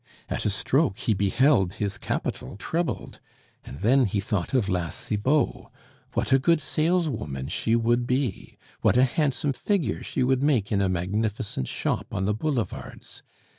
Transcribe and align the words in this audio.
At 0.29 0.47
a 0.47 0.49
stroke 0.49 0.97
he 0.97 1.13
beheld 1.13 1.73
his 1.73 1.99
capital 1.99 2.57
trebled; 2.57 3.19
and 3.63 3.81
then 3.81 4.05
he 4.05 4.19
thought 4.19 4.51
of 4.55 4.67
La 4.67 4.89
Cibot. 4.89 5.67
What 6.15 6.33
a 6.33 6.39
good 6.39 6.59
saleswoman 6.59 7.49
she 7.49 7.75
would 7.75 8.07
be! 8.07 8.57
What 8.81 8.97
a 8.97 9.03
handsome 9.03 9.53
figure 9.53 10.01
she 10.01 10.23
would 10.23 10.41
make 10.41 10.71
in 10.71 10.81
a 10.81 10.89
magnificent 10.89 11.67
shop 11.67 12.07
on 12.15 12.25
the 12.25 12.33
boulevards! 12.33 13.21